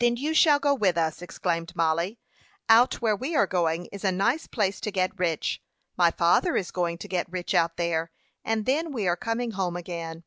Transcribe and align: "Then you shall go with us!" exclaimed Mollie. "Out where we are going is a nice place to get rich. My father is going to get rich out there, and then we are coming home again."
"Then 0.00 0.16
you 0.16 0.34
shall 0.34 0.58
go 0.58 0.74
with 0.74 0.98
us!" 0.98 1.22
exclaimed 1.22 1.76
Mollie. 1.76 2.18
"Out 2.68 2.94
where 3.00 3.14
we 3.14 3.36
are 3.36 3.46
going 3.46 3.86
is 3.92 4.02
a 4.02 4.10
nice 4.10 4.48
place 4.48 4.80
to 4.80 4.90
get 4.90 5.16
rich. 5.16 5.62
My 5.96 6.10
father 6.10 6.56
is 6.56 6.72
going 6.72 6.98
to 6.98 7.06
get 7.06 7.30
rich 7.30 7.54
out 7.54 7.76
there, 7.76 8.10
and 8.44 8.66
then 8.66 8.90
we 8.90 9.06
are 9.06 9.14
coming 9.14 9.52
home 9.52 9.76
again." 9.76 10.24